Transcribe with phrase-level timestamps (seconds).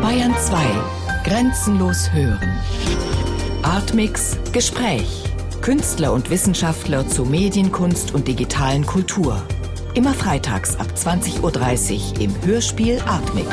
[0.00, 1.22] Bayern 2.
[1.24, 2.58] Grenzenlos hören.
[3.62, 5.24] Artmix Gespräch.
[5.60, 9.40] Künstler und Wissenschaftler zu Medienkunst und digitalen Kultur.
[9.94, 13.48] Immer freitags ab 20.30 Uhr im Hörspiel Artmix.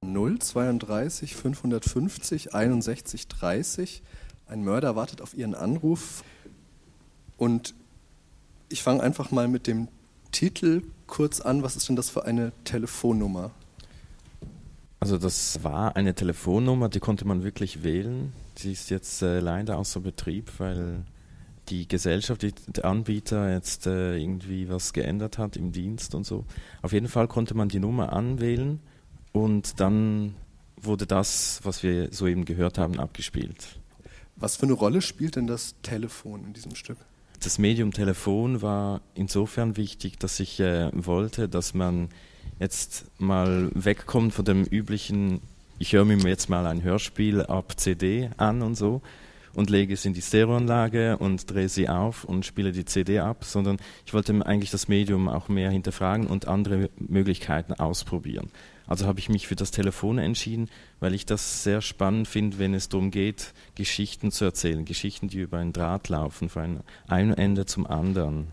[0.00, 4.02] Null 32 550 61 30.
[4.46, 6.22] Ein Mörder wartet auf Ihren Anruf.
[7.36, 7.74] Und
[8.70, 9.88] ich fange einfach mal mit dem
[10.32, 11.62] Titel kurz an.
[11.62, 13.50] Was ist denn das für eine Telefonnummer?
[15.00, 18.32] Also das war eine Telefonnummer, die konnte man wirklich wählen.
[18.54, 21.04] Sie ist jetzt äh, leider außer Betrieb, weil
[21.68, 26.44] die Gesellschaft, die, der Anbieter jetzt äh, irgendwie was geändert hat im Dienst und so.
[26.82, 28.80] Auf jeden Fall konnte man die Nummer anwählen
[29.32, 30.34] und dann
[30.76, 33.78] wurde das, was wir soeben gehört haben, abgespielt.
[34.36, 36.98] Was für eine Rolle spielt denn das Telefon in diesem Stück?
[37.42, 42.10] Das Medium Telefon war insofern wichtig, dass ich äh, wollte, dass man
[42.58, 45.40] jetzt mal wegkommt von dem üblichen,
[45.78, 49.00] ich höre mir jetzt mal ein Hörspiel ab CD an und so
[49.54, 53.44] und lege es in die Stereoanlage und drehe sie auf und spiele die CD ab,
[53.44, 58.50] sondern ich wollte eigentlich das Medium auch mehr hinterfragen und andere Möglichkeiten ausprobieren.
[58.86, 62.74] Also habe ich mich für das Telefon entschieden, weil ich das sehr spannend finde, wenn
[62.74, 67.66] es darum geht, Geschichten zu erzählen, Geschichten, die über einen Draht laufen, von einem Ende
[67.66, 68.48] zum anderen.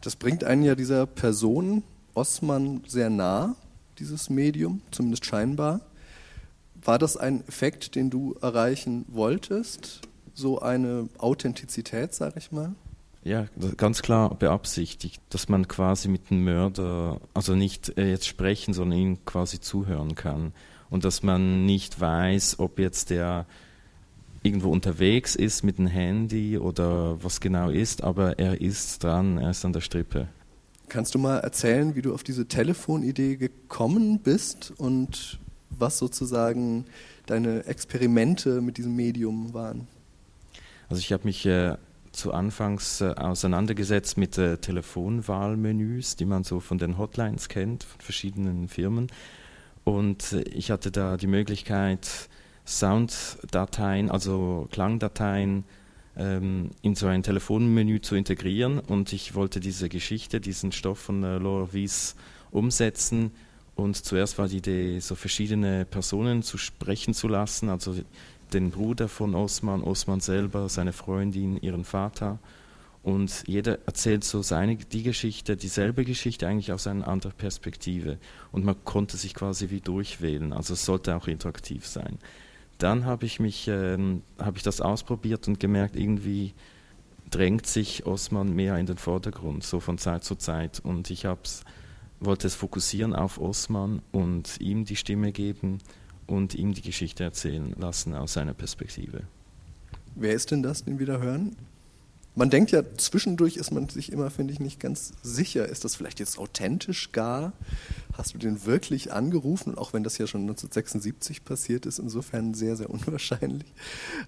[0.00, 1.82] Das bringt einen ja dieser Person
[2.14, 3.56] Osman sehr nah,
[3.98, 5.80] dieses Medium, zumindest scheinbar.
[6.84, 10.02] War das ein Effekt, den du erreichen wolltest?
[10.34, 12.74] So eine Authentizität, sag ich mal?
[13.24, 18.72] Ja, ganz klar beabsichtigt, dass man quasi mit dem Mörder, also nicht äh, jetzt sprechen,
[18.72, 20.52] sondern ihm quasi zuhören kann.
[20.88, 23.46] Und dass man nicht weiß, ob jetzt der
[24.42, 29.50] irgendwo unterwegs ist mit dem Handy oder was genau ist, aber er ist dran, er
[29.50, 30.28] ist an der Strippe.
[30.88, 35.38] Kannst du mal erzählen, wie du auf diese Telefonidee gekommen bist und
[35.78, 36.84] was sozusagen
[37.26, 39.86] deine Experimente mit diesem Medium waren?
[40.88, 41.76] Also ich habe mich äh,
[42.12, 48.00] zu Anfangs äh, auseinandergesetzt mit äh, Telefonwahlmenüs, die man so von den Hotlines kennt, von
[48.00, 49.08] verschiedenen Firmen.
[49.84, 52.28] Und äh, ich hatte da die Möglichkeit,
[52.66, 55.64] Sounddateien, also Klangdateien
[56.16, 61.22] ähm, in so ein Telefonmenü zu integrieren und ich wollte diese Geschichte, diesen Stoff von
[61.22, 62.14] äh, Laura Wies
[62.50, 63.30] umsetzen
[63.78, 67.94] und zuerst war die Idee, so verschiedene Personen zu sprechen zu lassen, also
[68.52, 72.40] den Bruder von Osman, Osman selber, seine Freundin, ihren Vater.
[73.04, 78.18] Und jeder erzählt so seine, die Geschichte, dieselbe Geschichte eigentlich aus einer anderen Perspektive.
[78.50, 82.18] Und man konnte sich quasi wie durchwählen, also es sollte auch interaktiv sein.
[82.78, 86.52] Dann habe ich mich, ähm, habe ich das ausprobiert und gemerkt, irgendwie
[87.30, 90.80] drängt sich Osman mehr in den Vordergrund, so von Zeit zu Zeit.
[90.80, 91.62] Und ich hab's,
[92.20, 95.78] wollte es fokussieren auf Osman und ihm die Stimme geben
[96.26, 99.22] und ihm die Geschichte erzählen lassen aus seiner Perspektive.
[100.14, 101.56] Wer ist denn das, den wir da hören?
[102.38, 105.68] Man denkt ja, zwischendurch ist man sich immer, finde ich, nicht ganz sicher.
[105.68, 107.52] Ist das vielleicht jetzt authentisch gar?
[108.12, 109.76] Hast du den wirklich angerufen?
[109.76, 113.66] auch wenn das ja schon 1976 passiert ist, insofern sehr, sehr unwahrscheinlich.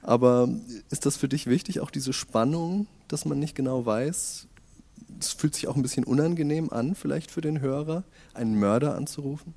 [0.02, 0.48] Aber
[0.90, 4.48] ist das für dich wichtig, auch diese Spannung, dass man nicht genau weiß?
[5.20, 8.04] Es fühlt sich auch ein bisschen unangenehm an, vielleicht für den Hörer,
[8.34, 9.54] einen Mörder anzurufen?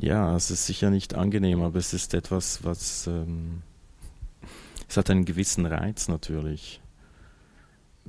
[0.00, 3.06] Ja, es ist sicher nicht angenehm, aber es ist etwas, was.
[3.06, 3.62] Ähm,
[4.88, 6.80] es hat einen gewissen Reiz natürlich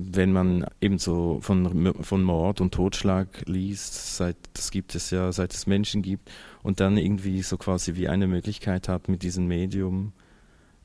[0.01, 5.33] wenn man eben so von, von Mord und Totschlag liest, seit, das gibt es ja,
[5.33, 6.31] seit es Menschen gibt,
[6.63, 10.13] und dann irgendwie so quasi wie eine Möglichkeit hat, mit diesem Medium,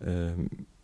[0.00, 0.32] äh,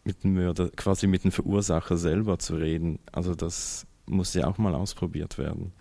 [0.04, 3.00] mit dem Mörder, quasi mit dem Verursacher selber zu reden.
[3.10, 5.72] Also das muss ja auch mal ausprobiert werden.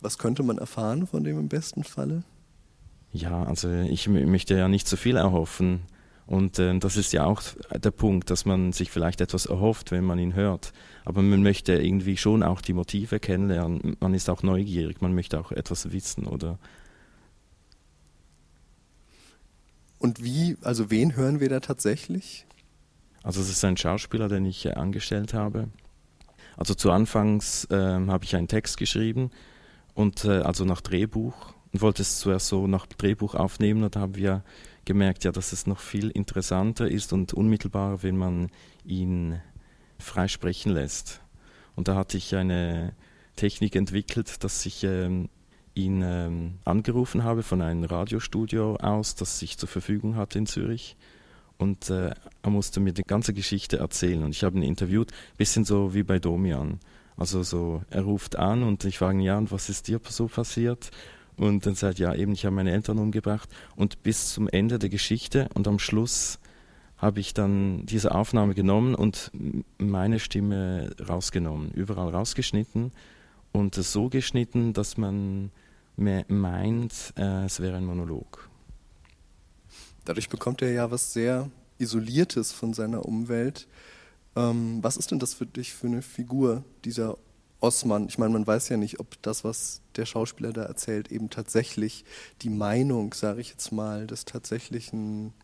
[0.00, 2.22] Was könnte man erfahren von dem im besten Falle?
[3.12, 5.80] Ja, also ich möchte ja nicht zu viel erhoffen.
[6.26, 7.40] Und äh, das ist ja auch
[7.72, 10.74] der Punkt, dass man sich vielleicht etwas erhofft, wenn man ihn hört.
[11.06, 13.96] Aber man möchte irgendwie schon auch die Motive kennenlernen.
[13.98, 16.58] Man ist auch neugierig, man möchte auch etwas wissen, oder?
[19.98, 22.46] Und wie, also wen hören wir da tatsächlich?
[23.22, 25.68] Also es ist ein Schauspieler, den ich äh, angestellt habe.
[26.58, 29.30] Also zu Anfangs äh, habe ich einen Text geschrieben
[29.94, 34.00] und äh, also nach Drehbuch und wollte es zuerst so nach Drehbuch aufnehmen und da
[34.00, 34.42] haben wir
[34.84, 38.50] gemerkt, ja, dass es noch viel interessanter ist und unmittelbarer, wenn man
[38.84, 39.40] ihn
[40.00, 41.20] frei sprechen lässt.
[41.76, 42.92] Und da hatte ich eine
[43.36, 45.28] Technik entwickelt, dass ich ähm,
[45.74, 50.96] ihn ähm, angerufen habe von einem Radiostudio aus, das ich zur Verfügung hatte in Zürich.
[51.58, 52.12] Und äh,
[52.42, 54.22] er musste mir die ganze Geschichte erzählen.
[54.22, 56.78] Und ich habe ihn interviewt, bisschen so wie bei Domian.
[57.16, 60.28] Also so, er ruft an und ich frage ihn, ja, und was ist dir so
[60.28, 60.90] passiert?
[61.36, 63.48] Und dann sagt ja, eben, ich habe meine Eltern umgebracht.
[63.74, 66.38] Und bis zum Ende der Geschichte und am Schluss
[66.96, 69.30] habe ich dann diese Aufnahme genommen und
[69.78, 72.92] meine Stimme rausgenommen, überall rausgeschnitten
[73.52, 75.50] und so geschnitten, dass man
[75.96, 78.48] meint, äh, es wäre ein Monolog.
[80.08, 83.68] Dadurch bekommt er ja was sehr Isoliertes von seiner Umwelt.
[84.36, 87.18] Ähm, was ist denn das für dich für eine Figur, dieser
[87.60, 88.06] Osman?
[88.08, 92.06] Ich meine, man weiß ja nicht, ob das, was der Schauspieler da erzählt, eben tatsächlich
[92.40, 95.34] die Meinung, sage ich jetzt mal, des tatsächlichen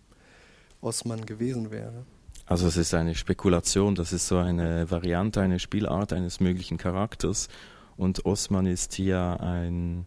[0.81, 2.06] Osman gewesen wäre.
[2.46, 7.49] Also es ist eine Spekulation, das ist so eine Variante, eine Spielart eines möglichen Charakters.
[7.99, 10.06] Und Osman ist hier ein,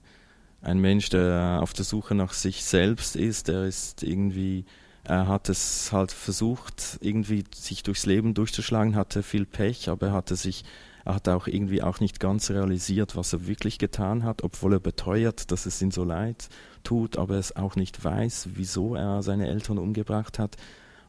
[0.68, 3.48] ein Mensch, der auf der Suche nach sich selbst ist.
[3.48, 4.66] Er ist irgendwie,
[5.06, 10.14] er hat es halt versucht, irgendwie sich durchs Leben durchzuschlagen, hatte viel Pech, aber er
[10.14, 10.66] hatte sich,
[11.06, 14.82] er hat auch irgendwie auch nicht ganz realisiert, was er wirklich getan hat, obwohl er
[14.82, 16.50] beteuert, dass es ihn so leid
[16.84, 20.58] tut, aber es auch nicht weiß, wieso er seine Eltern umgebracht hat,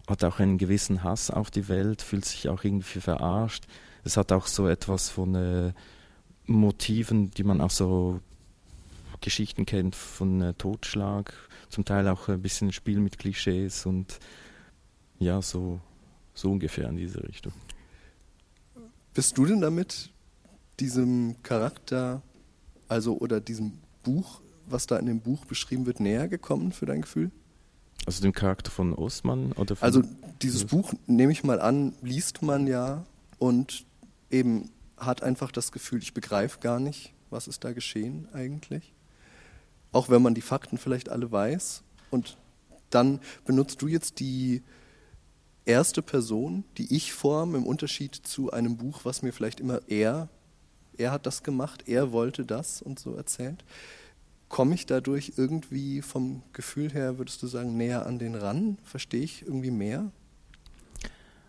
[0.06, 3.64] hat auch einen gewissen Hass auf die Welt, fühlt sich auch irgendwie verarscht.
[4.04, 5.72] Es hat auch so etwas von äh,
[6.46, 8.20] Motiven, die man auch so
[9.20, 11.32] Geschichten kennt von äh, Totschlag,
[11.68, 14.18] zum Teil auch ein bisschen Spiel mit Klischees und
[15.18, 15.80] ja, so,
[16.34, 17.52] so ungefähr in diese Richtung.
[19.14, 20.10] Bist du denn damit
[20.78, 22.22] diesem Charakter,
[22.86, 27.02] also oder diesem Buch was da in dem Buch beschrieben wird, näher gekommen für dein
[27.02, 27.30] Gefühl?
[28.06, 29.52] Also dem Charakter von Osman?
[29.52, 30.02] Oder von also
[30.42, 33.04] dieses Buch, nehme ich mal an, liest man ja
[33.38, 33.84] und
[34.30, 38.92] eben hat einfach das Gefühl, ich begreife gar nicht, was ist da geschehen eigentlich.
[39.92, 41.82] Auch wenn man die Fakten vielleicht alle weiß.
[42.10, 42.36] Und
[42.90, 44.62] dann benutzt du jetzt die
[45.64, 50.28] erste Person, die Ich-Form im Unterschied zu einem Buch, was mir vielleicht immer er,
[50.96, 53.64] er hat das gemacht, er wollte das und so erzählt.
[54.48, 58.78] Komme ich dadurch irgendwie vom Gefühl her, würdest du sagen, näher an den ran?
[58.82, 60.10] Verstehe ich irgendwie mehr?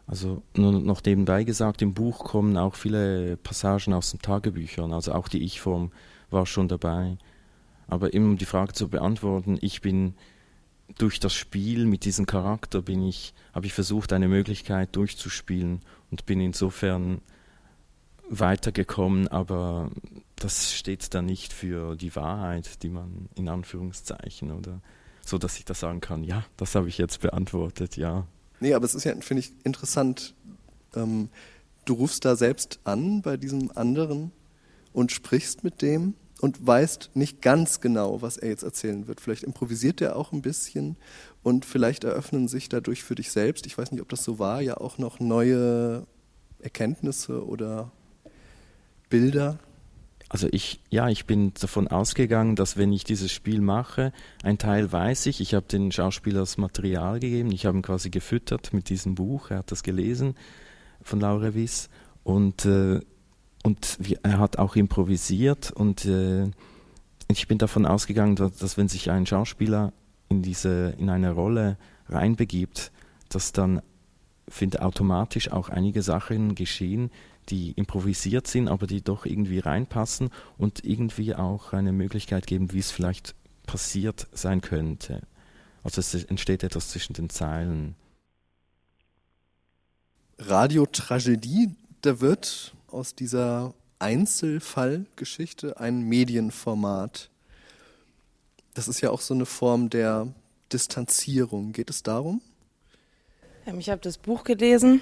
[0.05, 5.13] Also nur noch nebenbei gesagt, im Buch kommen auch viele Passagen aus den Tagebüchern, also
[5.13, 5.91] auch die Ich-Form
[6.29, 7.17] war schon dabei.
[7.89, 10.13] Aber um die Frage zu beantworten, ich bin
[10.97, 15.81] durch das Spiel mit diesem Charakter bin ich, habe ich versucht, eine Möglichkeit durchzuspielen
[16.11, 17.21] und bin insofern
[18.29, 19.89] weitergekommen, aber
[20.35, 24.81] das steht da nicht für die Wahrheit, die man in Anführungszeichen oder
[25.25, 28.25] so, dass ich das sagen kann, ja, das habe ich jetzt beantwortet, ja.
[28.59, 30.33] Nee, aber es ist ja, finde ich, interessant.
[30.95, 31.29] Ähm,
[31.85, 34.31] du rufst da selbst an bei diesem anderen
[34.93, 39.21] und sprichst mit dem und weißt nicht ganz genau, was er jetzt erzählen wird.
[39.21, 40.97] Vielleicht improvisiert er auch ein bisschen
[41.43, 44.61] und vielleicht eröffnen sich dadurch für dich selbst, ich weiß nicht, ob das so war,
[44.61, 46.05] ja auch noch neue
[46.61, 47.91] Erkenntnisse oder
[49.09, 49.59] Bilder.
[50.29, 54.13] Also ich, ja, ich bin davon ausgegangen, dass wenn ich dieses Spiel mache,
[54.43, 58.11] ein Teil weiß ich, ich habe den Schauspieler das Material gegeben, ich habe ihn quasi
[58.11, 60.35] gefüttert mit diesem Buch, er hat das gelesen
[61.01, 61.89] von Laura Wiss
[62.23, 62.99] und, äh,
[63.63, 66.49] und er hat auch improvisiert und äh,
[67.27, 69.93] ich bin davon ausgegangen, dass, dass, wenn sich ein Schauspieler
[70.29, 71.77] in diese, in eine Rolle
[72.07, 72.91] reinbegibt,
[73.29, 73.81] dass dann
[74.47, 77.11] finde automatisch auch einige Sachen geschehen,
[77.49, 82.79] die improvisiert sind, aber die doch irgendwie reinpassen und irgendwie auch eine Möglichkeit geben, wie
[82.79, 85.21] es vielleicht passiert sein könnte.
[85.83, 87.95] Also es entsteht etwas zwischen den Zeilen.
[90.39, 97.29] Radiotragödie, da wird aus dieser Einzelfallgeschichte ein Medienformat.
[98.73, 100.27] Das ist ja auch so eine Form der
[100.71, 101.73] Distanzierung.
[101.73, 102.41] Geht es darum?
[103.65, 105.01] Ähm, ich habe das Buch gelesen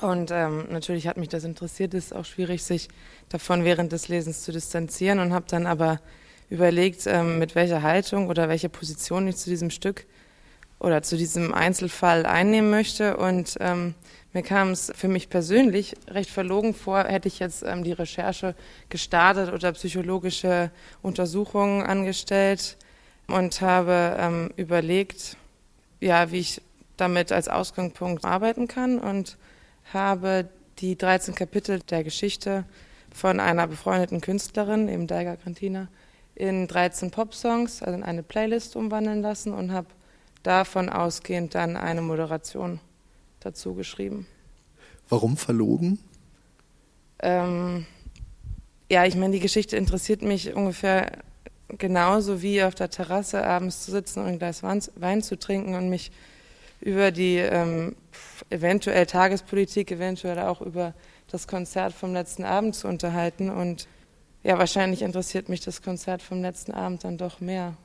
[0.00, 1.94] und ähm, natürlich hat mich das interessiert.
[1.94, 2.88] Es ist auch schwierig, sich
[3.28, 6.00] davon während des Lesens zu distanzieren und habe dann aber
[6.48, 10.06] überlegt, ähm, mit welcher Haltung oder welcher Position ich zu diesem Stück
[10.80, 13.16] oder zu diesem Einzelfall einnehmen möchte.
[13.18, 13.94] Und ähm,
[14.32, 18.54] mir kam es für mich persönlich recht verlogen vor, hätte ich jetzt ähm, die Recherche
[18.88, 20.70] gestartet oder psychologische
[21.02, 22.76] Untersuchungen angestellt
[23.28, 25.36] und habe ähm, überlegt,
[26.00, 26.62] ja, wie ich
[26.96, 29.36] damit als Ausgangspunkt arbeiten kann und
[29.92, 32.64] habe die 13 Kapitel der Geschichte
[33.12, 35.88] von einer befreundeten Künstlerin, eben Daiga Cantina,
[36.34, 39.88] in 13 Popsongs, also in eine Playlist umwandeln lassen und habe
[40.42, 42.80] davon ausgehend dann eine Moderation
[43.40, 44.26] dazu geschrieben.
[45.08, 45.98] Warum verlogen?
[47.20, 47.86] Ähm,
[48.90, 51.12] ja, ich meine, die Geschichte interessiert mich ungefähr
[51.78, 55.88] genauso wie auf der Terrasse abends zu sitzen und ein Glas Wein zu trinken und
[55.88, 56.10] mich
[56.80, 57.94] über die ähm,
[58.48, 60.94] eventuell Tagespolitik, eventuell auch über
[61.30, 63.50] das Konzert vom letzten Abend zu unterhalten.
[63.50, 63.86] Und
[64.42, 67.76] ja, wahrscheinlich interessiert mich das Konzert vom letzten Abend dann doch mehr.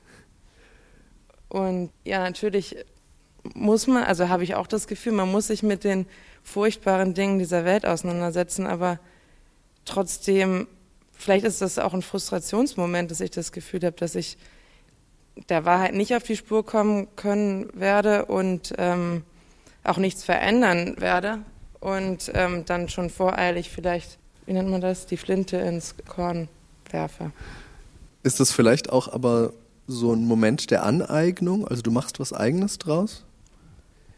[1.49, 2.75] Und ja, natürlich
[3.53, 6.05] muss man, also habe ich auch das Gefühl, man muss sich mit den
[6.43, 8.99] furchtbaren Dingen dieser Welt auseinandersetzen, aber
[9.85, 10.67] trotzdem,
[11.13, 14.37] vielleicht ist das auch ein Frustrationsmoment, dass ich das Gefühl habe, dass ich
[15.49, 19.23] der Wahrheit nicht auf die Spur kommen können werde und ähm,
[19.83, 21.39] auch nichts verändern werde
[21.79, 26.47] und ähm, dann schon voreilig vielleicht, wie nennt man das, die Flinte ins Korn
[26.89, 27.31] werfe.
[28.23, 29.53] Ist das vielleicht auch aber
[29.87, 31.67] so ein Moment der Aneignung?
[31.67, 33.25] Also du machst was Eigenes draus?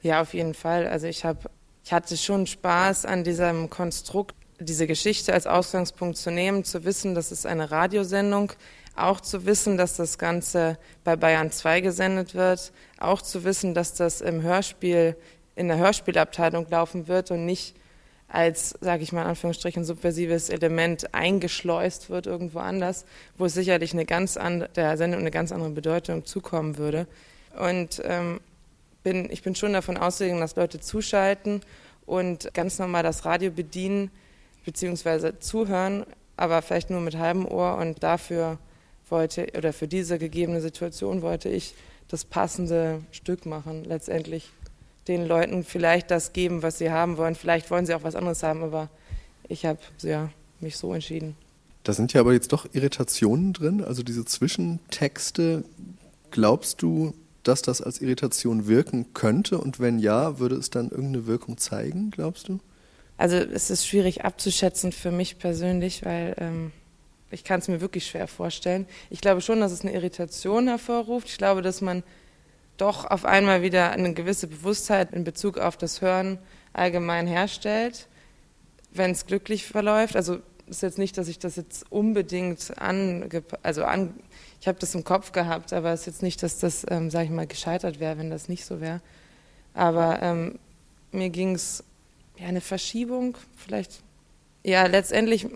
[0.02, 0.88] Ja, auf jeden Fall.
[0.88, 1.50] Also ich habe,
[1.84, 7.14] ich hatte schon Spaß an diesem Konstrukt, diese Geschichte als Ausgangspunkt zu nehmen, zu wissen,
[7.14, 8.54] das ist eine Radiosendung,
[8.96, 13.94] auch zu wissen, dass das Ganze bei Bayern 2 gesendet wird, auch zu wissen, dass
[13.94, 15.16] das im Hörspiel,
[15.56, 17.76] in der Hörspielabteilung laufen wird und nicht
[18.30, 23.06] als, sage ich mal in Anführungsstrichen, subversives Element eingeschleust wird irgendwo anders,
[23.38, 27.08] wo es sicherlich eine ganz andere, der Sendung eine ganz andere Bedeutung zukommen würde.
[27.58, 28.42] Und ähm,
[29.04, 31.62] bin, ich bin schon davon ausgegangen, dass Leute zuschalten
[32.06, 34.12] und ganz normal das Radio bedienen
[34.66, 35.40] bzw.
[35.40, 36.06] zuhören,
[36.36, 38.58] aber vielleicht nur mit halbem Ohr und dafür
[39.10, 41.74] wollte oder für diese gegebene Situation wollte ich
[42.10, 44.52] das passende Stück machen, letztendlich
[45.08, 47.36] den Leuten vielleicht das geben, was sie haben wollen.
[47.36, 48.90] Vielleicht wollen sie auch was anderes haben, aber
[49.48, 51.36] ich habe ja, mich so entschieden.
[51.84, 55.64] Da sind ja aber jetzt doch Irritationen drin, also diese Zwischentexte.
[56.32, 59.58] Glaubst du, dass das als Irritation wirken könnte?
[59.60, 62.60] Und wenn ja, würde es dann irgendeine Wirkung zeigen, glaubst du?
[63.18, 66.72] Also es ist schwierig abzuschätzen für mich persönlich, weil ähm,
[67.32, 68.86] ich kann es mir wirklich schwer vorstellen.
[69.10, 71.30] Ich glaube schon, dass es eine Irritation hervorruft.
[71.30, 72.04] Ich glaube, dass man
[72.78, 76.40] doch auf einmal wieder eine gewisse Bewusstheit in Bezug auf das Hören
[76.74, 78.08] allgemein herstellt,
[78.92, 80.16] wenn es glücklich verläuft.
[80.16, 83.30] Also ist jetzt nicht, dass ich das jetzt unbedingt an,
[83.64, 84.14] also an,
[84.60, 87.26] ich habe das im Kopf gehabt, aber es ist jetzt nicht, dass das, ähm, sage
[87.26, 89.02] ich mal, gescheitert wäre, wenn das nicht so wäre.
[89.74, 90.60] Aber ähm,
[91.12, 91.84] mir ging es
[92.38, 94.02] ja eine Verschiebung, vielleicht
[94.64, 95.48] ja letztendlich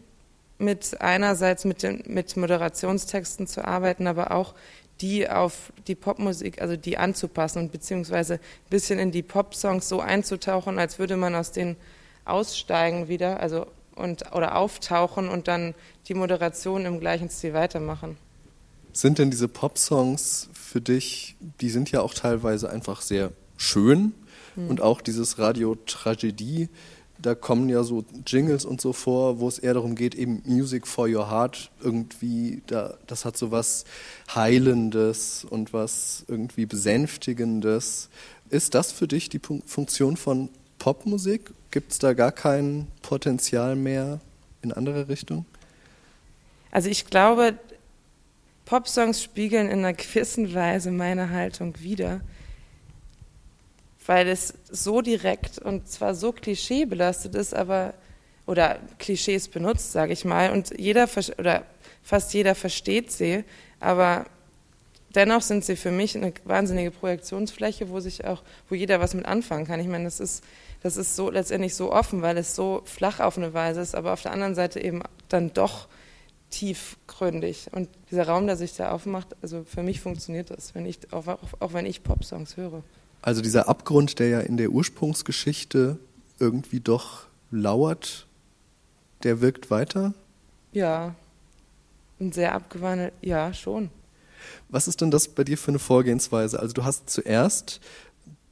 [0.57, 4.53] mit einerseits mit den mit Moderationstexten zu arbeiten, aber auch
[5.01, 9.99] die auf die Popmusik, also die anzupassen und beziehungsweise ein bisschen in die Popsongs so
[9.99, 11.75] einzutauchen, als würde man aus denen
[12.25, 13.65] aussteigen wieder, also
[13.95, 15.73] und oder auftauchen und dann
[16.07, 18.17] die Moderation im gleichen Stil weitermachen.
[18.93, 24.13] Sind denn diese Pop-Songs für dich, die sind ja auch teilweise einfach sehr schön
[24.55, 24.69] hm.
[24.69, 26.69] und auch dieses Radio-Tragödie,
[27.21, 30.87] da kommen ja so Jingles und so vor, wo es eher darum geht, eben Music
[30.87, 33.85] for Your Heart irgendwie, da, das hat so was
[34.33, 38.09] Heilendes und was irgendwie Besänftigendes.
[38.49, 40.49] Ist das für dich die Funktion von
[40.79, 41.51] Popmusik?
[41.69, 44.19] Gibt es da gar kein Potenzial mehr
[44.61, 45.45] in andere Richtung?
[46.71, 47.57] Also ich glaube,
[48.65, 52.21] Popsongs spiegeln in einer gewissen Weise meine Haltung wider,
[54.05, 57.93] weil es so direkt und zwar so klischeebelastet ist, aber
[58.47, 61.63] oder Klischees benutzt, sage ich mal, und jeder oder
[62.01, 63.43] fast jeder versteht sie,
[63.79, 64.25] aber
[65.15, 69.25] dennoch sind sie für mich eine wahnsinnige Projektionsfläche, wo sich auch, wo jeder was mit
[69.25, 69.79] anfangen kann.
[69.79, 70.43] Ich meine, das ist,
[70.81, 74.13] das ist so letztendlich so offen, weil es so flach auf eine Weise ist, aber
[74.13, 75.87] auf der anderen Seite eben dann doch
[76.49, 77.67] tiefgründig.
[77.71, 81.27] Und dieser Raum, der sich da aufmacht, also für mich funktioniert das, wenn ich, auch,
[81.27, 82.83] auch wenn ich Popsongs höre.
[83.21, 85.99] Also dieser Abgrund, der ja in der Ursprungsgeschichte
[86.39, 88.27] irgendwie doch lauert,
[89.23, 90.13] der wirkt weiter?
[90.71, 91.15] Ja,
[92.19, 93.89] ein sehr abgewandelt, ja, schon.
[94.69, 96.59] Was ist denn das bei dir für eine Vorgehensweise?
[96.59, 97.79] Also du hast zuerst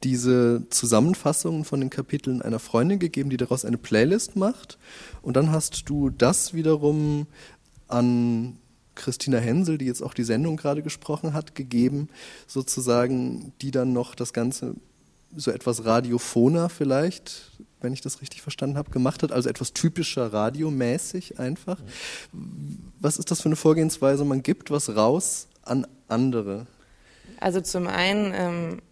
[0.02, 4.78] diese Zusammenfassungen von den Kapiteln einer Freundin gegeben, die daraus eine Playlist macht.
[5.20, 7.26] Und dann hast du das wiederum
[7.88, 8.56] an
[9.00, 12.08] Christina Hensel, die jetzt auch die Sendung gerade gesprochen hat, gegeben,
[12.46, 14.74] sozusagen, die dann noch das Ganze
[15.34, 20.32] so etwas radiophoner vielleicht, wenn ich das richtig verstanden habe, gemacht hat, also etwas typischer
[20.32, 21.78] radiomäßig einfach.
[23.00, 24.24] Was ist das für eine Vorgehensweise?
[24.24, 26.66] Man gibt was raus an andere.
[27.38, 28.82] Also zum einen, ähm,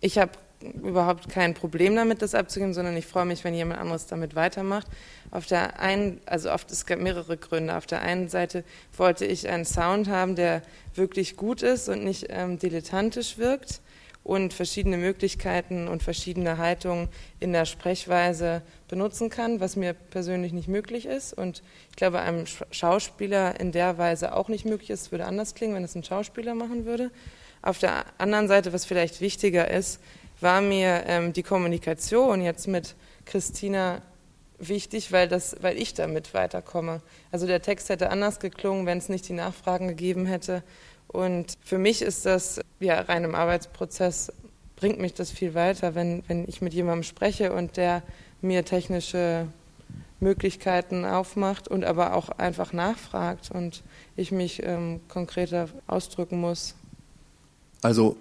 [0.00, 4.06] ich habe überhaupt kein Problem damit, das abzugeben, sondern ich freue mich, wenn jemand anderes
[4.06, 4.86] damit weitermacht.
[5.30, 7.76] Auf der einen, also oft, es gab mehrere Gründe.
[7.76, 8.64] Auf der einen Seite
[8.96, 10.62] wollte ich einen Sound haben, der
[10.94, 13.80] wirklich gut ist und nicht ähm, dilettantisch wirkt
[14.22, 20.68] und verschiedene Möglichkeiten und verschiedene Haltungen in der Sprechweise benutzen kann, was mir persönlich nicht
[20.68, 25.02] möglich ist und ich glaube einem Schauspieler in der Weise auch nicht möglich ist.
[25.02, 27.10] Es würde anders klingen, wenn es ein Schauspieler machen würde.
[27.62, 30.00] Auf der anderen Seite, was vielleicht wichtiger ist,
[30.42, 32.94] war mir ähm, die Kommunikation jetzt mit
[33.24, 34.02] Christina
[34.58, 37.00] wichtig, weil, das, weil ich damit weiterkomme.
[37.32, 40.62] Also der Text hätte anders geklungen, wenn es nicht die Nachfragen gegeben hätte.
[41.08, 44.32] Und für mich ist das ja rein im Arbeitsprozess,
[44.76, 48.02] bringt mich das viel weiter, wenn, wenn ich mit jemandem spreche und der
[48.40, 49.46] mir technische
[50.20, 53.82] Möglichkeiten aufmacht und aber auch einfach nachfragt und
[54.16, 56.74] ich mich ähm, konkreter ausdrücken muss.
[57.82, 58.16] Also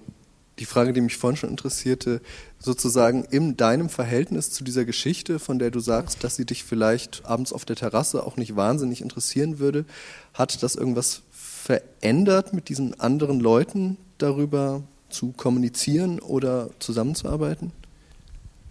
[0.60, 2.22] die Frage, die mich vorhin schon interessierte,
[2.60, 7.26] sozusagen in deinem Verhältnis zu dieser Geschichte, von der du sagst, dass sie dich vielleicht
[7.26, 9.86] abends auf der Terrasse auch nicht wahnsinnig interessieren würde,
[10.34, 17.72] hat das irgendwas verändert, mit diesen anderen Leuten darüber zu kommunizieren oder zusammenzuarbeiten?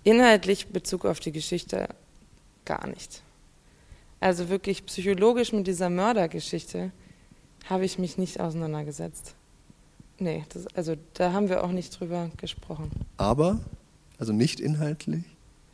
[0.05, 1.89] Inhaltlich Bezug auf die Geschichte
[2.65, 3.23] gar nicht.
[4.21, 6.93] Also wirklich psychologisch mit dieser Mördergeschichte
[7.65, 9.35] habe ich mich nicht auseinandergesetzt.
[10.19, 12.91] Nee, das, also da haben wir auch nicht drüber gesprochen.
[13.17, 13.61] Aber,
[14.19, 15.23] also nicht inhaltlich?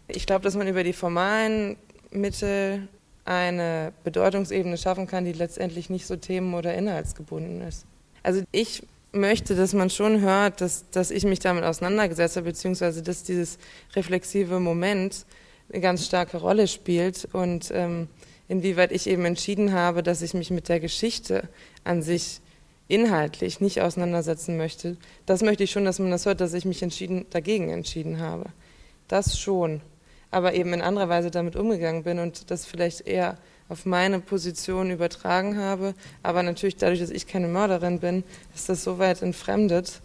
[0.09, 1.77] Ich glaube, dass man über die formalen
[2.11, 2.89] Mittel
[3.25, 7.87] eine Bedeutungsebene schaffen kann, die letztendlich nicht so themen- oder inhaltsgebunden ist.
[8.23, 8.83] Also ich
[9.13, 13.59] möchte, dass man schon hört, dass, dass ich mich damit auseinandergesetzt habe, beziehungsweise dass dieses
[13.95, 15.25] reflexive Moment
[15.73, 18.09] eine ganz starke Rolle spielt und ähm,
[18.49, 21.49] inwieweit ich eben entschieden habe, dass ich mich mit der Geschichte
[21.85, 22.41] an sich
[22.88, 26.83] inhaltlich nicht auseinandersetzen möchte, das möchte ich schon, dass man das hört, dass ich mich
[26.83, 28.47] entschieden, dagegen entschieden habe.
[29.09, 29.81] Das schon.
[30.31, 33.38] Aber eben in anderer Weise damit umgegangen bin und das vielleicht eher
[33.69, 35.95] auf meine Position übertragen habe.
[36.23, 38.25] Aber natürlich dadurch, dass ich keine Mörderin bin,
[38.55, 40.03] ist das so weit entfremdet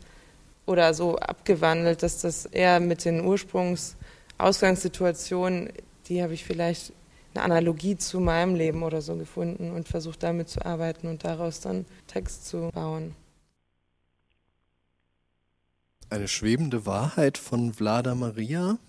[0.65, 5.73] oder so abgewandelt, dass das eher mit den Ursprungsausgangssituationen,
[6.07, 6.93] die habe ich vielleicht
[7.33, 11.59] eine Analogie zu meinem Leben oder so gefunden und versucht damit zu arbeiten und daraus
[11.59, 13.15] dann Text zu bauen.
[16.09, 18.79] Eine schwebende Wahrheit von Vlada Maria.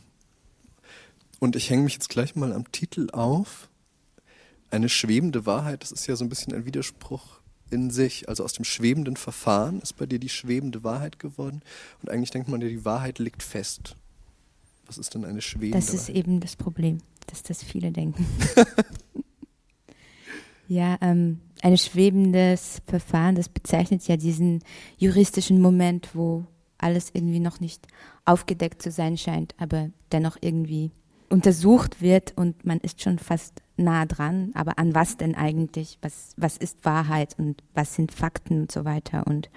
[1.38, 3.68] Und ich hänge mich jetzt gleich mal am Titel auf.
[4.70, 8.28] Eine schwebende Wahrheit, das ist ja so ein bisschen ein Widerspruch in sich.
[8.28, 11.60] Also aus dem schwebenden Verfahren ist bei dir die schwebende Wahrheit geworden.
[12.02, 13.97] Und eigentlich denkt man ja, die Wahrheit liegt fest.
[14.86, 15.88] Was ist denn eine schwebende Wahrheit?
[15.88, 16.17] Das ist Wahrheit?
[16.17, 18.26] eben das Problem dass das viele denken.
[20.69, 24.62] ja, ähm, ein schwebendes Verfahren, das bezeichnet ja diesen
[24.97, 26.45] juristischen Moment, wo
[26.78, 27.86] alles irgendwie noch nicht
[28.25, 30.90] aufgedeckt zu sein scheint, aber dennoch irgendwie
[31.28, 34.50] untersucht wird und man ist schon fast nah dran.
[34.54, 35.99] Aber an was denn eigentlich?
[36.02, 39.26] Was, was ist Wahrheit und was sind Fakten und so weiter?
[39.26, 39.49] Und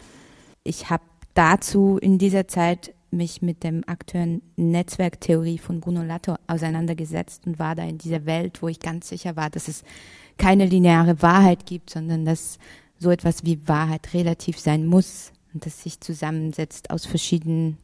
[0.64, 7.48] ich habe dazu in dieser Zeit mich mit dem aktuellen Netzwerktheorie von Bruno Latto auseinandergesetzt
[7.48, 9.84] und war da in dieser Welt, wo ich ganz sicher war, dass es
[10.38, 12.58] keine lineare Wahrheit gibt, sondern dass
[13.00, 17.78] so etwas wie Wahrheit relativ sein muss und das sich zusammensetzt aus verschiedenen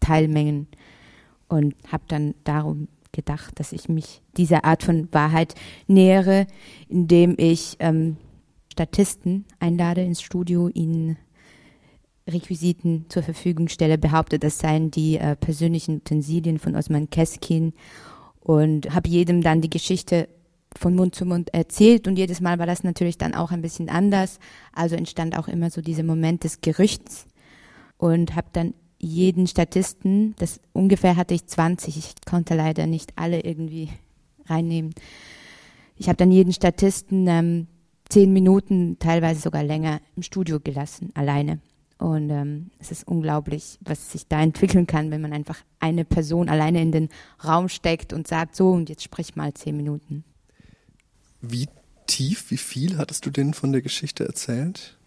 [0.00, 0.66] Teilmengen.
[1.48, 5.54] Und habe dann darum gedacht, dass ich mich dieser Art von Wahrheit
[5.88, 6.46] nähere,
[6.88, 8.16] indem ich ähm,
[8.72, 11.16] Statisten einlade ins Studio, ihnen
[12.28, 17.72] Requisiten zur Verfügung stelle, behauptet, das seien die äh, persönlichen Utensilien von Osman Keskin
[18.40, 20.28] und habe jedem dann die Geschichte
[20.76, 23.88] von Mund zu Mund erzählt und jedes Mal war das natürlich dann auch ein bisschen
[23.88, 24.38] anders.
[24.72, 27.26] Also entstand auch immer so dieser Moment des Gerüchts
[27.98, 33.40] und habe dann jeden Statisten, das ungefähr hatte ich 20, ich konnte leider nicht alle
[33.40, 33.88] irgendwie
[34.46, 34.94] reinnehmen.
[35.96, 37.66] Ich habe dann jeden Statisten ähm,
[38.08, 41.60] zehn Minuten, teilweise sogar länger im Studio gelassen, alleine.
[42.00, 46.48] Und ähm, es ist unglaublich, was sich da entwickeln kann, wenn man einfach eine Person
[46.48, 47.08] alleine in den
[47.44, 50.24] Raum steckt und sagt, so, und jetzt sprich mal zehn Minuten.
[51.42, 51.68] Wie
[52.06, 54.98] tief, wie viel hattest du denn von der Geschichte erzählt?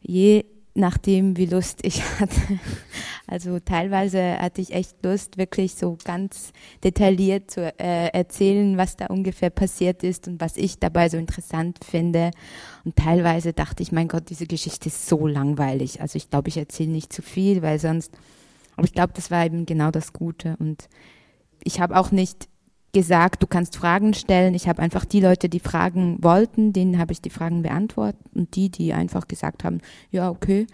[0.00, 0.44] Je
[0.78, 2.58] nachdem, wie Lust ich hatte.
[3.26, 9.06] Also teilweise hatte ich echt Lust, wirklich so ganz detailliert zu äh, erzählen, was da
[9.06, 12.30] ungefähr passiert ist und was ich dabei so interessant finde.
[12.84, 16.00] Und teilweise dachte ich, mein Gott, diese Geschichte ist so langweilig.
[16.00, 18.12] Also ich glaube, ich erzähle nicht zu viel, weil sonst.
[18.76, 20.56] Aber ich glaube, das war eben genau das Gute.
[20.58, 20.88] Und
[21.62, 22.48] ich habe auch nicht
[22.92, 24.54] gesagt, du kannst Fragen stellen.
[24.54, 28.20] Ich habe einfach die Leute, die Fragen wollten, denen habe ich die Fragen beantwortet.
[28.34, 30.66] Und die, die einfach gesagt haben, ja, okay,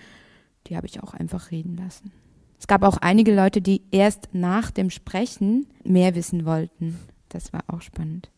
[0.67, 2.13] die habe ich auch einfach reden lassen.
[2.59, 6.99] Es gab auch einige Leute, die erst nach dem Sprechen mehr wissen wollten.
[7.29, 8.31] Das war auch spannend.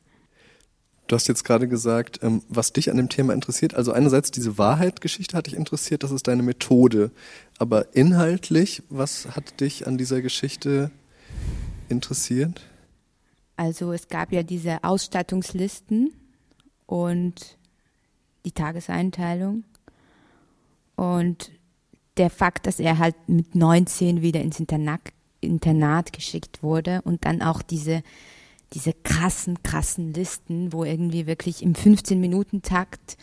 [1.06, 3.74] Du hast jetzt gerade gesagt, ähm, was dich an dem Thema interessiert.
[3.74, 7.12] Also einerseits diese Wahrheitgeschichte hat dich interessiert, das ist deine Methode.
[7.58, 10.90] Aber inhaltlich, was hat dich an dieser Geschichte
[11.88, 12.62] interessiert?
[13.56, 16.12] Also es gab ja diese Ausstattungslisten
[16.86, 17.58] und
[18.44, 19.64] die Tageseinteilung.
[20.94, 21.50] Und
[22.16, 25.00] der Fakt, dass er halt mit 19 wieder ins Internat,
[25.40, 28.02] Internat geschickt wurde und dann auch diese
[28.72, 33.16] diese krassen, krassen Listen, wo irgendwie wirklich im 15-Minuten-Takt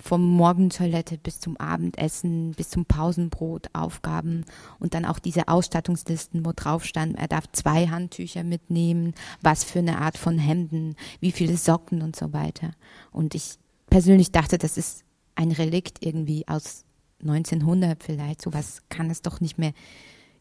[0.00, 4.44] vom Morgentoilette bis zum Abendessen, bis zum Pausenbrot Aufgaben
[4.78, 9.80] und dann auch diese Ausstattungslisten, wo drauf stand, er darf zwei Handtücher mitnehmen, was für
[9.80, 12.72] eine Art von Hemden, wie viele Socken und so weiter.
[13.10, 13.58] Und ich
[13.90, 16.84] persönlich dachte, das ist ein Relikt irgendwie aus
[17.22, 18.42] 1900 vielleicht.
[18.42, 19.72] Sowas kann es doch nicht mehr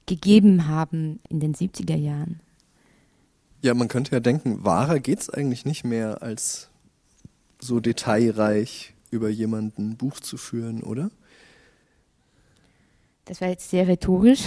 [0.05, 2.39] gegeben haben in den 70er Jahren.
[3.61, 6.69] Ja, man könnte ja denken, wahrer geht es eigentlich nicht mehr, als
[7.59, 11.11] so detailreich über jemanden Buch zu führen, oder?
[13.25, 14.43] Das war jetzt sehr rhetorisch.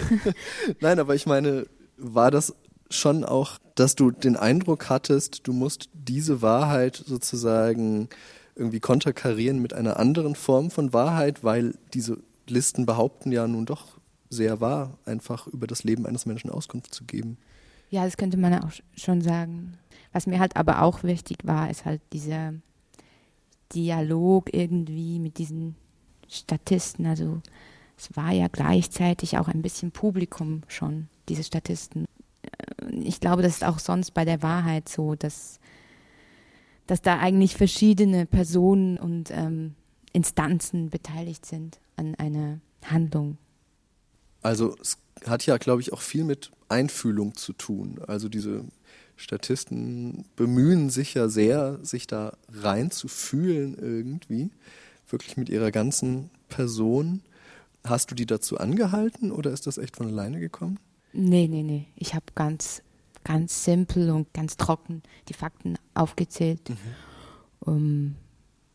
[0.80, 1.66] Nein, aber ich meine,
[1.98, 2.54] war das
[2.90, 8.08] schon auch, dass du den Eindruck hattest, du musst diese Wahrheit sozusagen
[8.54, 13.98] irgendwie konterkarieren mit einer anderen Form von Wahrheit, weil diese Listen behaupten ja nun doch
[14.30, 17.36] sehr wahr, einfach über das Leben eines Menschen Auskunft zu geben.
[17.90, 19.78] Ja, das könnte man auch schon sagen.
[20.12, 22.54] Was mir halt aber auch wichtig war, ist halt dieser
[23.74, 25.76] Dialog irgendwie mit diesen
[26.28, 27.06] Statisten.
[27.06, 27.40] Also
[27.96, 32.06] es war ja gleichzeitig auch ein bisschen Publikum schon, diese Statisten.
[32.90, 35.60] Ich glaube, das ist auch sonst bei der Wahrheit so, dass,
[36.86, 39.74] dass da eigentlich verschiedene Personen und ähm,
[40.12, 43.38] Instanzen beteiligt sind an einer Handlung.
[44.42, 48.00] Also es hat ja, glaube ich, auch viel mit Einfühlung zu tun.
[48.06, 48.64] Also diese
[49.16, 54.50] Statisten bemühen sich ja sehr, sich da reinzufühlen irgendwie,
[55.08, 57.22] wirklich mit ihrer ganzen Person.
[57.84, 60.78] Hast du die dazu angehalten oder ist das echt von alleine gekommen?
[61.12, 61.86] Nee, nee, nee.
[61.96, 62.82] Ich habe ganz,
[63.24, 66.68] ganz simpel und ganz trocken die Fakten aufgezählt.
[66.68, 66.76] Mhm.
[67.60, 68.16] Um, ähm,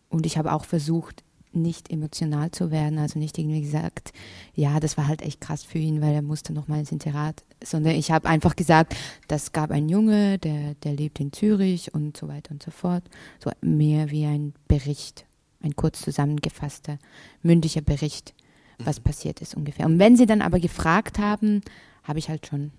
[0.10, 4.14] und ich habe auch versucht, nicht emotional zu werden, also nicht irgendwie gesagt,
[4.56, 7.44] ja, das war halt echt krass für ihn, weil er musste noch mal ins Internat,
[7.64, 8.96] sondern ich habe einfach gesagt,
[9.28, 13.04] das gab einen Junge, der, der lebt in Zürich und so weiter und so fort.
[13.44, 15.26] So mehr wie ein Bericht,
[15.62, 16.98] ein kurz zusammengefasster,
[17.44, 18.34] mündlicher Bericht,
[18.78, 19.04] was mhm.
[19.04, 19.86] passiert ist ungefähr.
[19.86, 21.62] Und wenn sie dann aber gefragt haben,
[22.04, 22.72] habe ich halt schon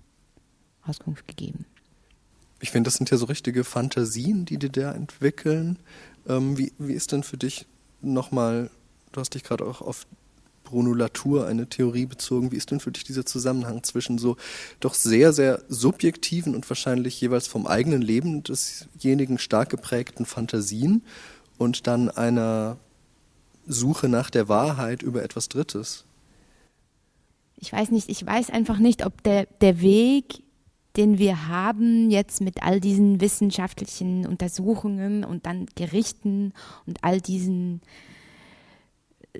[0.85, 1.67] Auskunft gegeben.
[2.61, 5.79] Ich finde, das sind ja so richtige Fantasien, die dir da entwickeln.
[6.29, 7.67] Ähm, wie, wie ist denn für dich
[8.03, 8.71] nochmal,
[9.13, 10.07] du hast dich gerade auch auf
[10.65, 12.51] Bruno Latour eine Theorie bezogen.
[12.51, 14.37] Wie ist denn für dich dieser Zusammenhang zwischen so
[14.81, 21.03] doch sehr, sehr subjektiven und wahrscheinlich jeweils vom eigenen Leben desjenigen stark geprägten Fantasien
[21.59, 22.79] und dann einer
[23.67, 26.05] Suche nach der Wahrheit über etwas Drittes?
[27.57, 30.43] Ich weiß nicht, ich weiß einfach nicht, ob der, der Weg,
[30.97, 36.53] den wir haben jetzt mit all diesen wissenschaftlichen Untersuchungen und dann Gerichten
[36.87, 37.81] und all diesen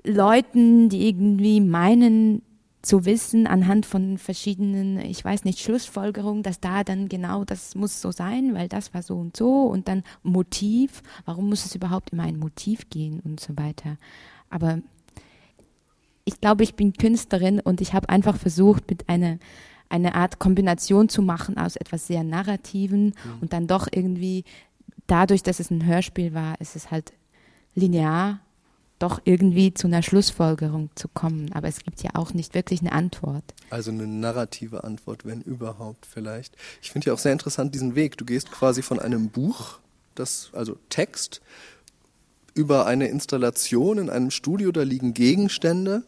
[0.03, 2.41] Leuten, die irgendwie meinen
[2.81, 8.01] zu wissen anhand von verschiedenen, ich weiß nicht, Schlussfolgerungen, dass da dann genau das muss
[8.01, 12.11] so sein, weil das war so und so und dann Motiv, warum muss es überhaupt
[12.11, 13.97] immer ein Motiv gehen und so weiter.
[14.49, 14.79] Aber
[16.25, 19.39] ich glaube, ich bin Künstlerin und ich habe einfach versucht, mit einer
[19.93, 23.13] eine Art Kombination zu machen aus etwas sehr Narrativen mhm.
[23.41, 24.43] und dann doch irgendwie
[25.07, 27.13] dadurch, dass es ein Hörspiel war, ist es halt
[27.75, 28.39] linear
[28.99, 31.51] doch irgendwie zu einer Schlussfolgerung zu kommen.
[31.53, 33.43] Aber es gibt ja auch nicht wirklich eine Antwort.
[33.69, 36.55] Also eine narrative Antwort, wenn überhaupt vielleicht.
[36.81, 38.17] Ich finde ja auch sehr interessant diesen Weg.
[38.17, 39.79] Du gehst quasi von einem Buch,
[40.15, 41.41] das, also Text,
[42.53, 46.03] über eine Installation in einem Studio, da liegen Gegenstände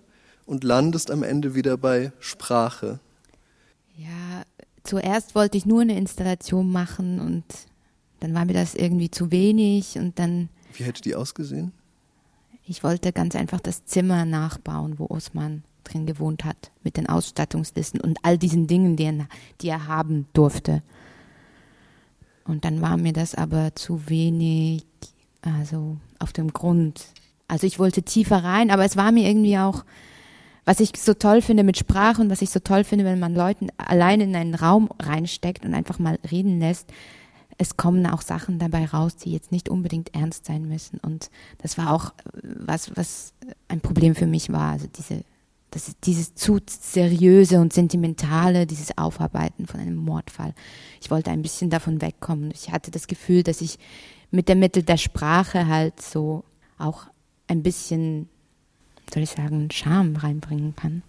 [0.45, 2.99] und landest am Ende wieder bei Sprache.
[3.97, 4.43] Ja,
[4.83, 7.45] zuerst wollte ich nur eine Installation machen und
[8.19, 10.49] dann war mir das irgendwie zu wenig und dann.
[10.73, 11.71] Wie hätte die ausgesehen?
[12.67, 18.01] Ich wollte ganz einfach das Zimmer nachbauen, wo Osman drin gewohnt hat, mit den Ausstattungslisten
[18.01, 19.27] und all diesen Dingen, die er,
[19.61, 20.81] die er haben durfte.
[22.45, 24.85] Und dann war mir das aber zu wenig,
[25.41, 27.05] also auf dem Grund.
[27.47, 29.85] Also ich wollte tiefer rein, aber es war mir irgendwie auch,
[30.65, 33.35] was ich so toll finde mit Sprache und was ich so toll finde, wenn man
[33.35, 36.91] Leuten allein in einen Raum reinsteckt und einfach mal reden lässt,
[37.57, 40.99] es kommen auch Sachen dabei raus, die jetzt nicht unbedingt ernst sein müssen.
[40.99, 43.33] Und das war auch was, was
[43.67, 44.73] ein Problem für mich war.
[44.73, 45.23] Also diese,
[45.71, 50.53] das, dieses zu seriöse und sentimentale, dieses Aufarbeiten von einem Mordfall.
[51.01, 52.51] Ich wollte ein bisschen davon wegkommen.
[52.51, 53.79] Ich hatte das Gefühl, dass ich
[54.31, 56.43] mit der Mittel der Sprache halt so
[56.77, 57.05] auch
[57.47, 58.27] ein bisschen,
[59.13, 61.03] soll ich sagen, Charme reinbringen kann.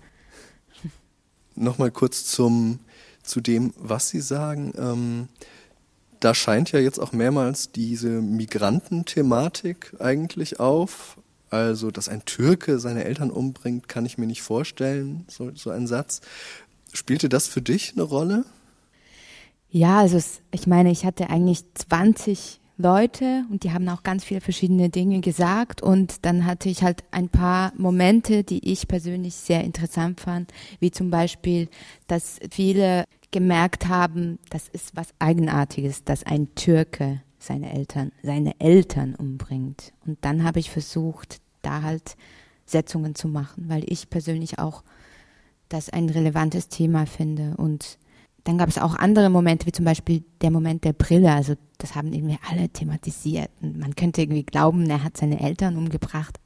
[1.54, 2.80] Nochmal kurz zum,
[3.22, 4.72] zu dem, was Sie sagen.
[4.78, 5.28] Ähm
[6.20, 11.18] da scheint ja jetzt auch mehrmals diese Migrantenthematik eigentlich auf.
[11.50, 15.86] Also, dass ein Türke seine Eltern umbringt, kann ich mir nicht vorstellen, so, so ein
[15.86, 16.20] Satz.
[16.92, 18.44] Spielte das für dich eine Rolle?
[19.70, 24.24] Ja, also es, ich meine, ich hatte eigentlich 20 Leute und die haben auch ganz
[24.24, 29.34] viele verschiedene Dinge gesagt und dann hatte ich halt ein paar Momente, die ich persönlich
[29.34, 31.68] sehr interessant fand, wie zum Beispiel,
[32.06, 39.14] dass viele gemerkt haben, das ist was Eigenartiges, dass ein Türke seine Eltern, seine Eltern
[39.14, 39.92] umbringt.
[40.06, 42.16] Und dann habe ich versucht, da halt
[42.66, 44.82] Setzungen zu machen, weil ich persönlich auch
[45.68, 47.98] das ein relevantes Thema finde und
[48.46, 51.32] dann gab es auch andere Momente, wie zum Beispiel der Moment der Brille.
[51.32, 53.50] Also das haben irgendwie alle thematisiert.
[53.60, 56.38] Und man könnte irgendwie glauben, er hat seine Eltern umgebracht,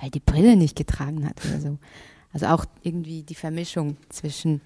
[0.00, 1.78] weil die Brille nicht getragen hat oder so.
[2.32, 4.60] Also auch irgendwie die Vermischung zwischen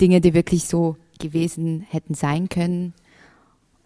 [0.00, 2.94] Dinge, die wirklich so gewesen hätten sein können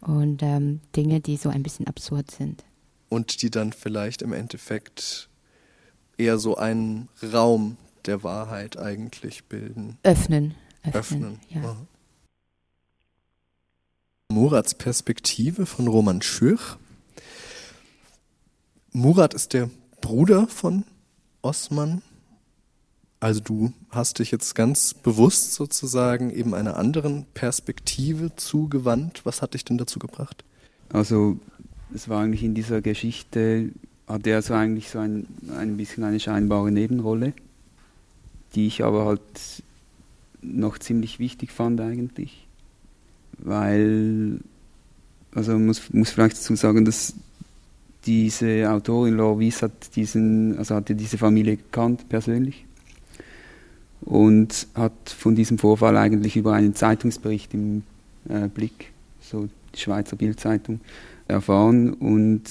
[0.01, 2.65] und ähm, Dinge, die so ein bisschen absurd sind.
[3.11, 5.29] Und die dann vielleicht im Endeffekt
[6.17, 9.99] eher so einen Raum der Wahrheit eigentlich bilden.
[10.03, 10.55] Öffnen.
[10.83, 10.95] Öffnen.
[10.95, 11.41] Öffnen.
[11.51, 11.77] Ja.
[14.29, 16.77] Murats Perspektive von Roman Schürch.
[18.93, 20.85] Murat ist der Bruder von
[21.43, 22.03] Osman.
[23.21, 29.23] Also du hast dich jetzt ganz bewusst sozusagen eben einer anderen Perspektive zugewandt.
[29.25, 30.45] Was hat dich denn dazu gebracht?
[30.93, 31.39] Also
[31.95, 33.71] es war eigentlich in dieser Geschichte,
[34.07, 37.33] hatte er so eigentlich so ein, ein bisschen eine scheinbare Nebenrolle,
[38.55, 39.63] die ich aber halt
[40.43, 42.46] noch ziemlich wichtig fand eigentlich
[43.39, 44.39] weil,
[45.35, 47.15] also muss, muss vielleicht dazu sagen, dass
[48.07, 52.65] diese Autorin Wies hat diesen, also hatte diese Familie gekannt persönlich
[54.03, 57.83] und hat von diesem Vorfall eigentlich über einen Zeitungsbericht im
[58.29, 60.81] äh, Blick, so die Schweizer Bildzeitung,
[61.29, 62.45] erfahren und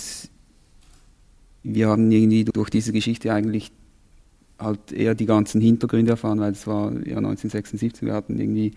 [1.64, 3.72] wir haben irgendwie durch diese Geschichte eigentlich
[4.60, 8.74] halt eher die ganzen Hintergründe erfahren, weil es war ja 1976, wir hatten irgendwie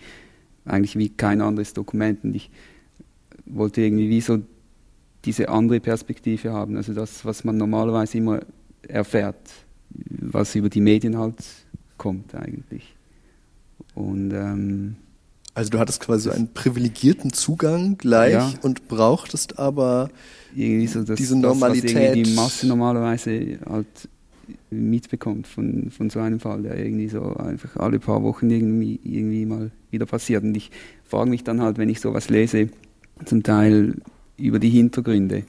[0.69, 2.25] eigentlich wie kein anderes Dokument.
[2.25, 2.51] Und ich
[3.47, 4.39] wollte irgendwie wie so
[5.25, 8.41] diese andere Perspektive haben, also das, was man normalerweise immer
[8.87, 9.51] erfährt,
[9.91, 11.37] was über die Medien halt
[11.97, 12.95] kommt eigentlich.
[13.95, 14.97] Und ähm,
[15.55, 18.53] also du hattest quasi so einen privilegierten Zugang gleich ja.
[18.63, 20.09] und brauchtest aber
[20.55, 21.97] irgendwie so das, diese Normalität.
[21.97, 24.09] Das, was die Masse normalerweise halt
[24.71, 29.47] mitbekommt von, von so einem Fall, der irgendwie so einfach alle paar Wochen irgendwie, irgendwie
[29.47, 30.45] mal wieder passiert.
[30.45, 30.71] Und ich
[31.05, 32.69] frage mich dann halt, wenn ich sowas lese,
[33.25, 33.97] zum Teil
[34.37, 35.45] über die Hintergründe.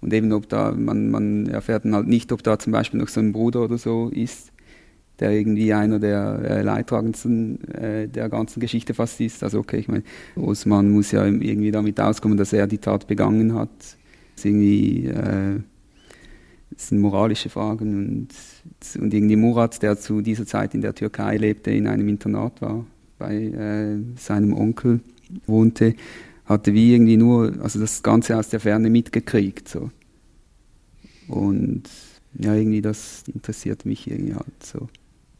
[0.00, 3.08] Und eben, ob da, man, man erfährt dann halt nicht, ob da zum Beispiel noch
[3.08, 4.52] so ein Bruder oder so ist,
[5.18, 9.42] der irgendwie einer der äh, Leidtragendsten äh, der ganzen Geschichte fast ist.
[9.42, 10.02] Also okay, ich meine,
[10.36, 13.70] Osman muss ja irgendwie damit auskommen, dass er die Tat begangen hat.
[13.78, 13.96] Das
[14.36, 15.60] ist irgendwie äh,
[16.70, 18.08] das sind moralische Fragen.
[18.08, 22.60] Und, und irgendwie Murat, der zu dieser Zeit in der Türkei lebte, in einem Internat
[22.60, 22.84] war,
[23.18, 25.00] bei äh, seinem Onkel
[25.46, 25.94] wohnte,
[26.44, 29.68] hatte wie irgendwie nur, also das Ganze aus der Ferne mitgekriegt.
[29.68, 29.90] So.
[31.28, 31.84] Und
[32.38, 34.88] ja, irgendwie das interessiert mich irgendwie halt so.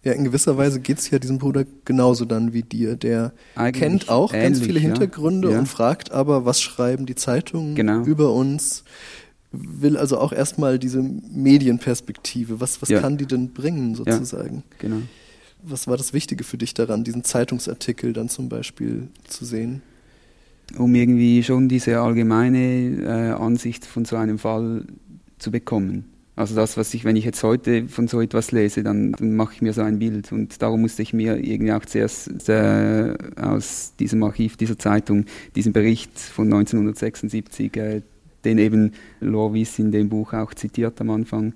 [0.05, 2.95] Ja, in gewisser Weise geht es ja diesem Bruder genauso dann wie dir.
[2.95, 5.59] Der Eigentlich kennt auch ähnlich, ganz viele Hintergründe ja.
[5.59, 8.05] und fragt aber, was schreiben die Zeitungen genau.
[8.05, 8.85] über uns?
[9.57, 12.61] Will also auch erstmal diese Medienperspektive.
[12.61, 13.01] Was, was ja.
[13.01, 14.57] kann die denn bringen, sozusagen?
[14.57, 15.03] Ja, genau.
[15.63, 19.83] Was war das Wichtige für dich daran, diesen Zeitungsartikel dann zum Beispiel zu sehen?
[20.77, 24.85] Um irgendwie schon diese allgemeine äh, Ansicht von so einem Fall
[25.39, 26.05] zu bekommen.
[26.37, 29.55] Also das, was ich, wenn ich jetzt heute von so etwas lese, dann, dann mache
[29.55, 30.33] ich mir so ein Bild.
[30.33, 35.73] Und darum musste ich mir irgendwie auch zuerst äh, aus diesem Archiv dieser Zeitung diesen
[35.73, 38.03] Bericht von 1976 äh,
[38.45, 41.55] den eben Lorvis in dem Buch auch zitiert am Anfang,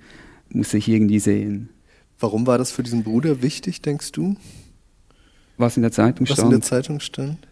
[0.50, 1.70] muss ich irgendwie sehen.
[2.18, 4.36] Warum war das für diesen Bruder wichtig, denkst du?
[5.56, 6.38] Was in der Zeitung stand?
[6.38, 7.47] Was in der Zeitung stand?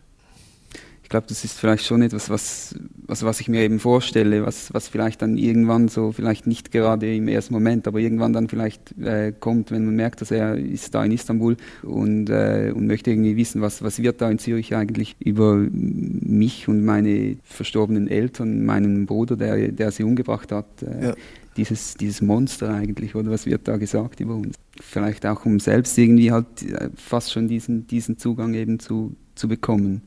[1.06, 2.74] Ich glaube, das ist vielleicht schon etwas, was,
[3.06, 7.14] was, was ich mir eben vorstelle, was, was vielleicht dann irgendwann so, vielleicht nicht gerade
[7.14, 10.96] im ersten Moment, aber irgendwann dann vielleicht äh, kommt, wenn man merkt, dass er ist
[10.96, 14.74] da in Istanbul und, äh, und möchte irgendwie wissen, was, was wird da in Zürich
[14.74, 20.66] eigentlich über mich und meine verstorbenen Eltern, meinen Bruder, der, der sie umgebracht hat.
[20.82, 21.14] Äh, ja.
[21.56, 24.56] Dieses, dieses Monster eigentlich, oder was wird da gesagt über uns?
[24.80, 29.46] Vielleicht auch, um selbst irgendwie halt äh, fast schon diesen, diesen Zugang eben zu, zu
[29.46, 30.02] bekommen